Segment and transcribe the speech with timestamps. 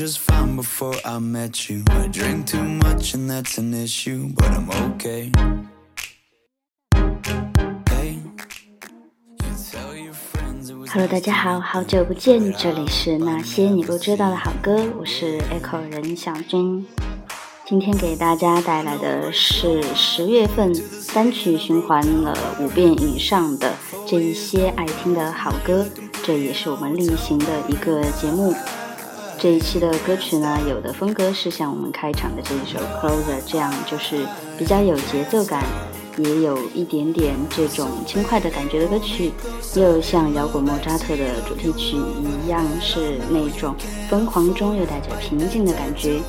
[0.00, 1.84] just fine before I met you.
[1.90, 5.30] I drink too much and that's an issue, but I'm okay.
[10.90, 16.86] Hello，大家好，好久不见，这里是那些你不知道的好歌，我是 Echo 任小军。
[17.66, 20.72] 今天给大家带来的是十月份
[21.12, 23.74] 单曲循环了五遍以上的
[24.06, 25.86] 这一些爱听的好歌，
[26.24, 28.54] 这也是我们例行的一个节目。
[29.40, 34.18] 这一期的歌曲呢，有的风格是像我们开场的这一首《Closer》这样，就是
[34.58, 35.64] 比较有节奏感，
[36.18, 39.32] 也有一点点这种轻快的感觉的歌曲，
[39.76, 43.74] 又像摇滚莫扎特的主题曲一样，是那种
[44.10, 46.20] 疯狂中又带着平静的感觉。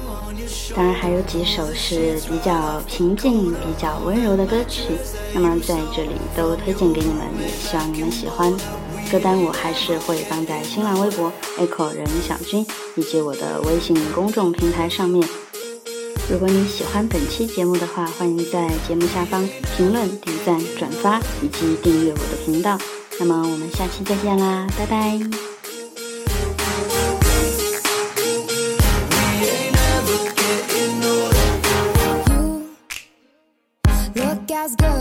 [0.73, 4.83] 当然还有几首是比较平静、比较温柔的歌曲，
[5.33, 8.53] 那么在这里都推荐给你们，也希望你们喜欢。
[9.11, 15.27] 歌单我还是会放在新浪微博 echo 人小军以及我的微信公众平台上面。
[16.31, 19.45] 如果你喜欢本期节目的话，欢迎在节目下方
[19.75, 22.77] 评论、点赞、转发以及订阅我的频道。
[23.19, 25.50] 那么我们下期再见啦，拜拜。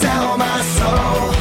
[0.00, 1.39] sell my soul.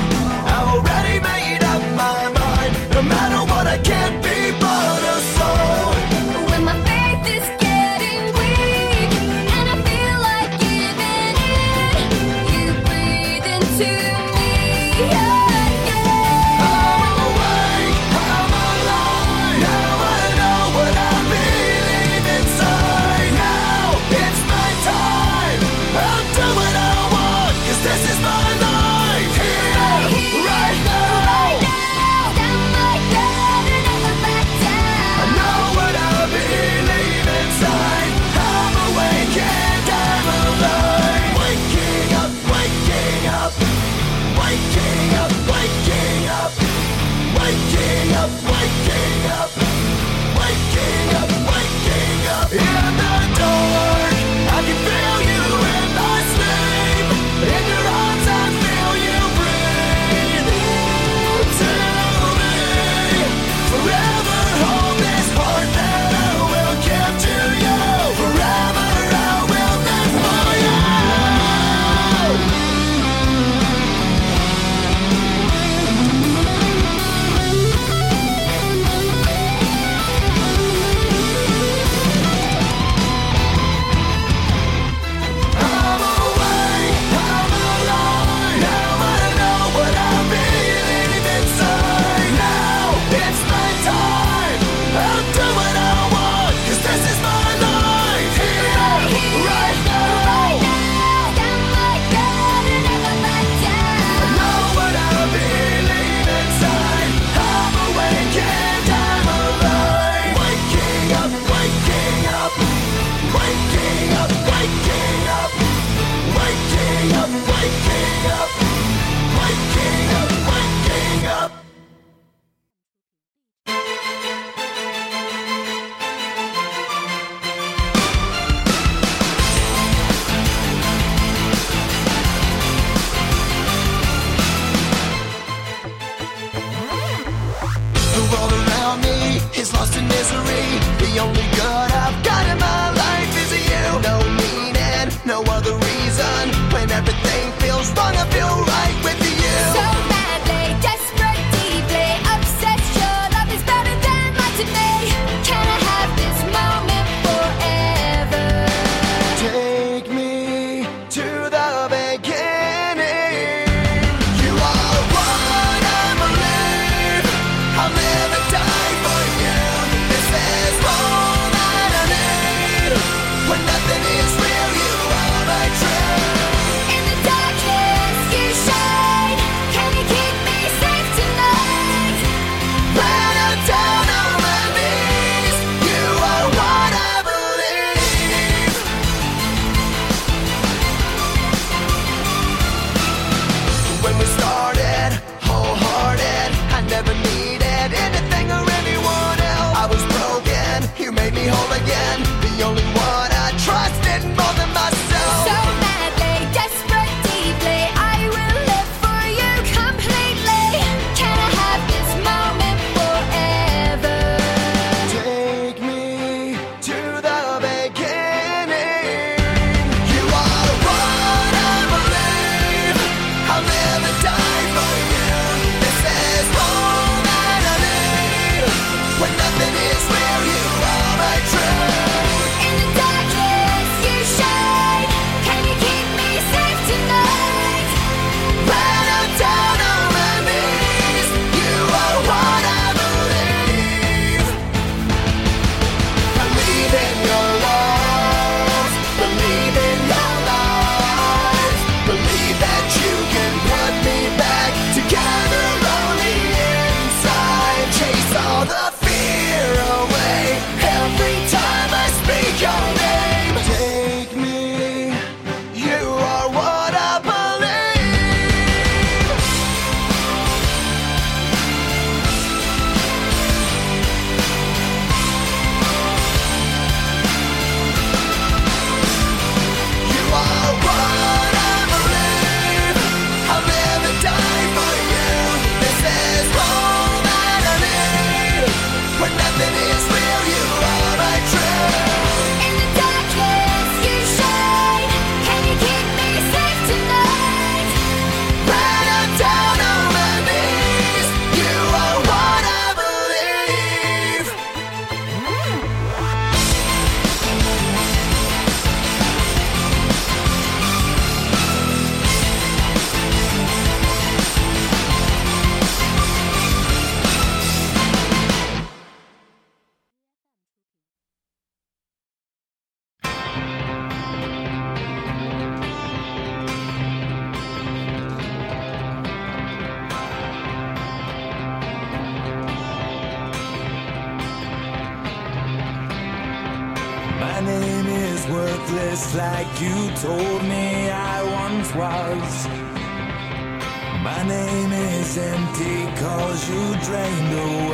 [345.30, 347.89] is empty cause you drained away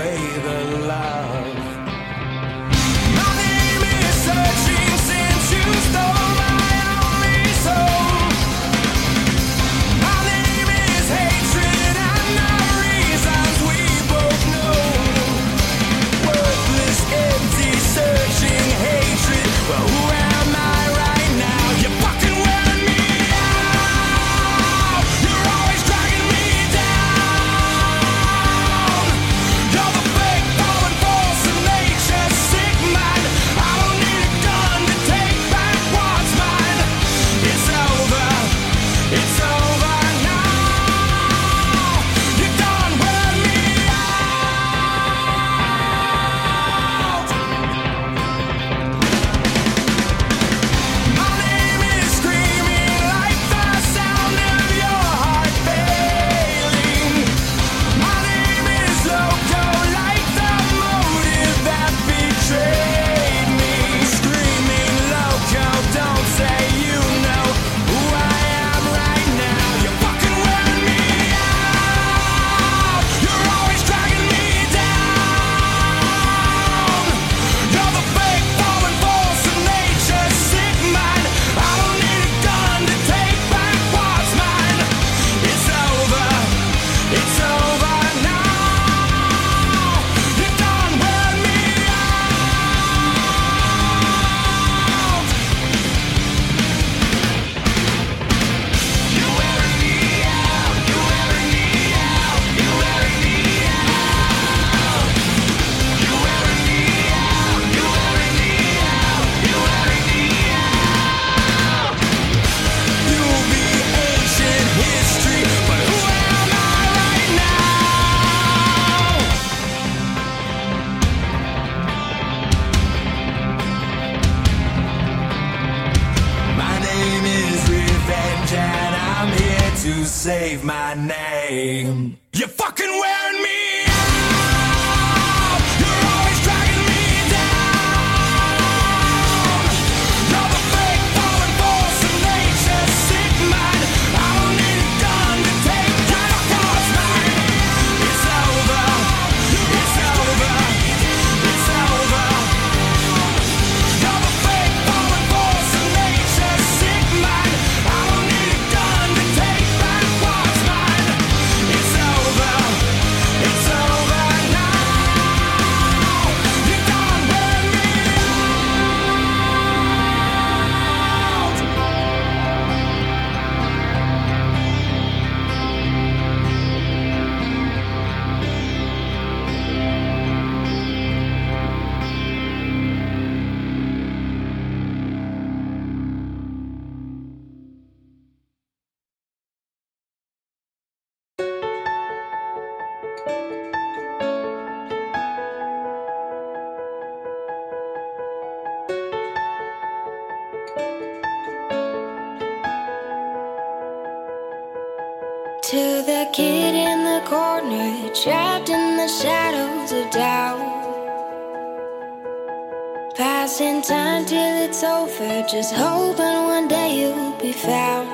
[214.85, 218.09] over, just hoping one day you'll be found.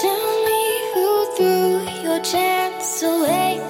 [0.00, 0.62] Tell me
[0.94, 3.60] who threw your chance away.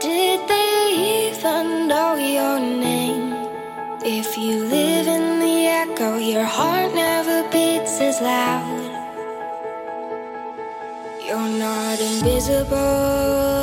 [0.00, 3.34] Did they even know your name?
[4.02, 8.78] If you live in the echo, your heart never beats as loud.
[11.26, 13.57] You're not invisible.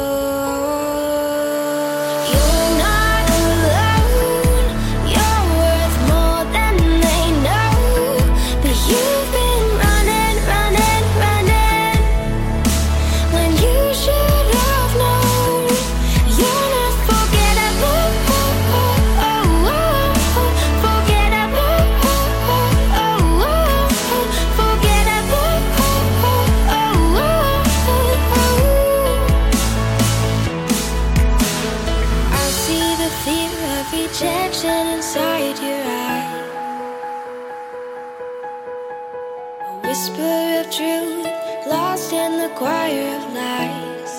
[42.38, 44.14] the choir of lies.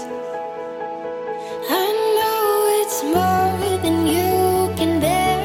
[1.82, 2.44] I know
[2.80, 5.40] it's more than you can bear.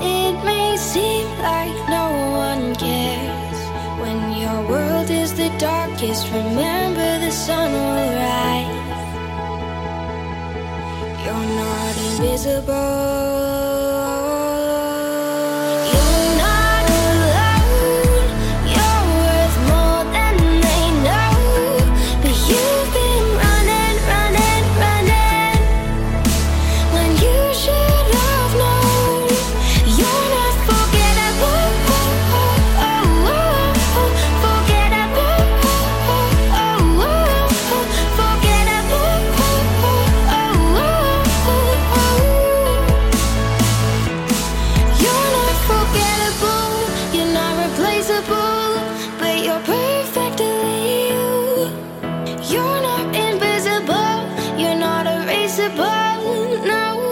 [0.00, 2.06] It may seem like no
[2.48, 3.60] one cares.
[4.02, 8.80] When your world is the darkest, remember the sun will rise.
[11.24, 13.39] You're not invisible.
[55.50, 57.09] disappointed now.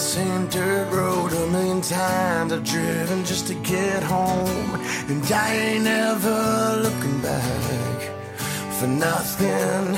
[0.00, 2.54] same dirt road a million times.
[2.54, 4.70] I've driven just to get home,
[5.10, 7.98] and I ain't ever looking back
[8.78, 9.94] for nothing.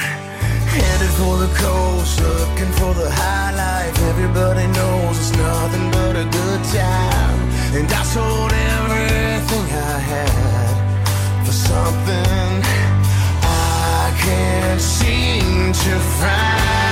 [0.75, 3.97] Headed for the coast, looking for the high life.
[4.11, 7.39] Everybody knows it's nothing but a good time.
[7.79, 12.51] And I sold everything I had for something
[13.45, 16.92] I can't seem to find.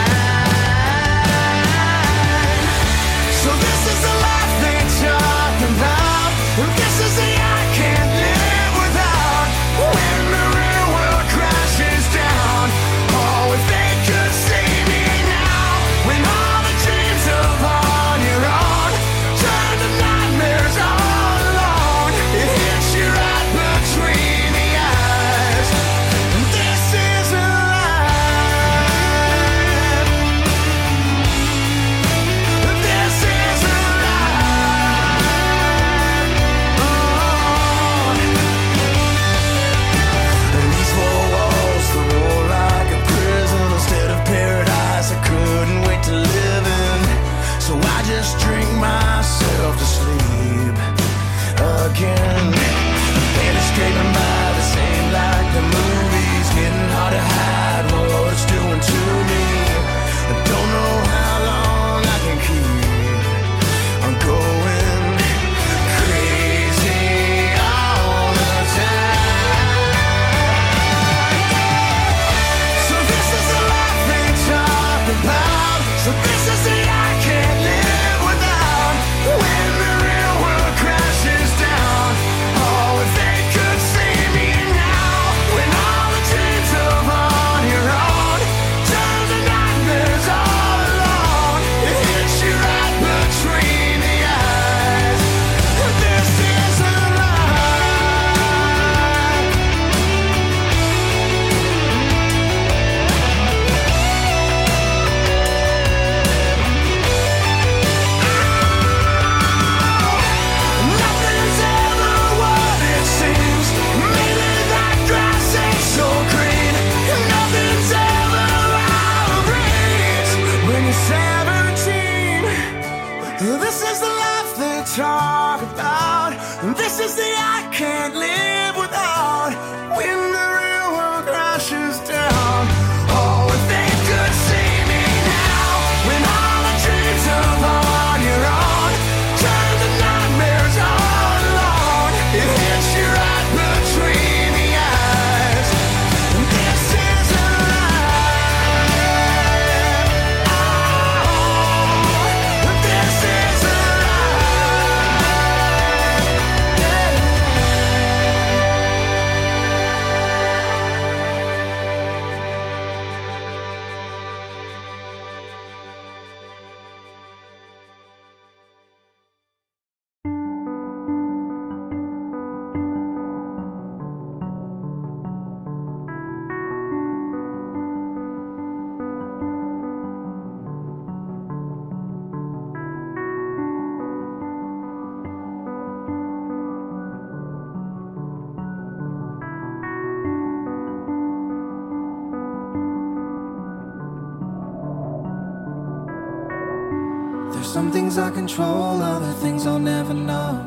[198.11, 200.67] Things I control, other things I'll never know.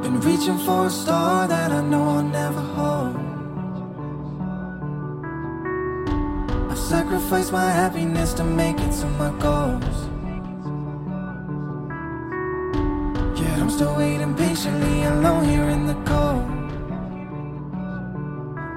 [0.00, 3.16] Been reaching for a star that I know I'll never hold.
[6.70, 9.98] I've sacrificed my happiness to make it to my goals.
[13.38, 16.44] Yet I'm still waiting patiently alone here in the cold.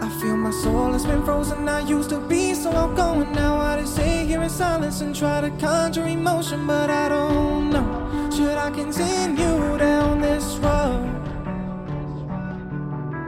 [0.06, 1.70] I feel my soul has been frozen.
[1.70, 5.16] I used to be so I'm going Now I just sit here in silence and
[5.16, 8.30] try to conjure emotion, but I don't know.
[8.36, 11.08] Should I continue down this road?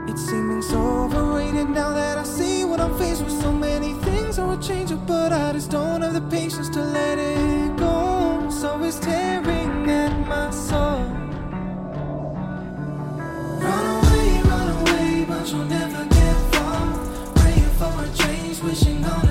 [0.06, 3.40] It's seeming so overrated now that I see what I'm faced with.
[3.40, 7.18] So many things are a change, but I just don't have the patience to let
[7.18, 8.50] it go.
[8.50, 11.04] So it's tearing at my soul.
[13.64, 16.82] Run away, run away, but you'll never get far.
[17.36, 19.27] Praying for a change, wishing on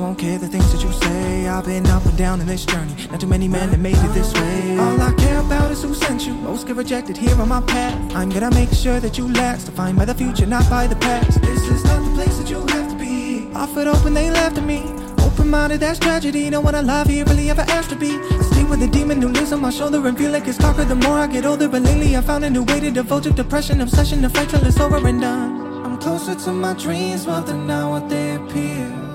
[0.00, 1.46] won't care the things that you say.
[1.46, 2.94] I've been up and down in this journey.
[3.10, 4.78] Not too many men that made it this way.
[4.78, 6.32] All I care about is who sent you.
[6.32, 8.16] Most get rejected here on my path.
[8.16, 9.66] I'm gonna make sure that you last.
[9.66, 11.42] Defined by the future, not by the past.
[11.42, 13.50] This is not the place that you have to be.
[13.54, 14.80] Offered open, they laughed at me.
[15.18, 16.48] Open minded, that's tragedy.
[16.48, 18.12] No one alive here really ever asked to be.
[18.12, 20.84] I stay with the demon who lives on my shoulder and feel like it's darker
[20.84, 21.68] the more I get older.
[21.68, 24.66] But lately I found a new way to devote to depression, obsession, to fight till
[24.66, 25.84] it's over and done.
[25.84, 29.09] I'm closer to my dreams, but they're not what they appear.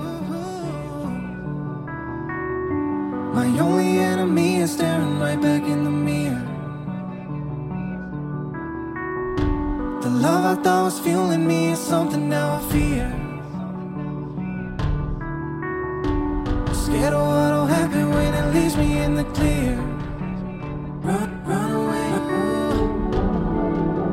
[3.36, 6.42] My only enemy is staring right back in the mirror.
[10.00, 13.12] The love I thought was fueling me is something now I fear.
[16.66, 19.76] I'm Scared of what'll happen when it leaves me in the clear.
[21.04, 22.08] Run, run away.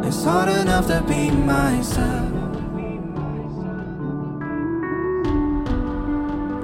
[0.06, 2.30] It's hard enough to be myself.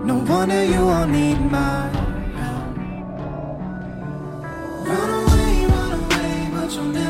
[0.04, 1.98] No wonder you all need my
[6.77, 7.09] away,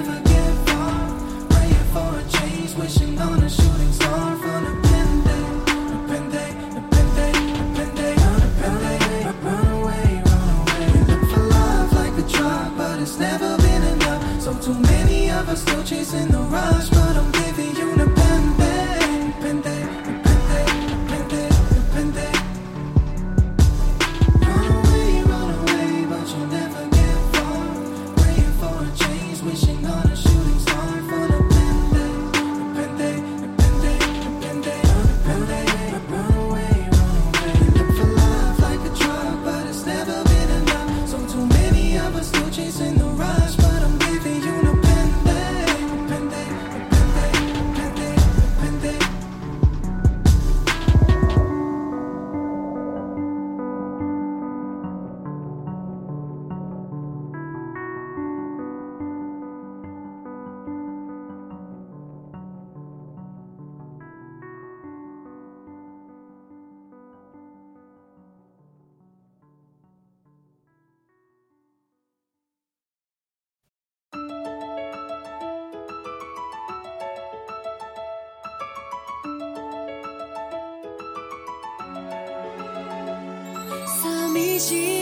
[84.59, 84.98] 寂